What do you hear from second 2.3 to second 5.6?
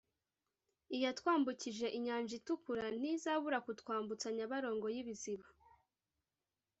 itukuru ntizabura kutwambutsa nyabarongo y’ibiziba“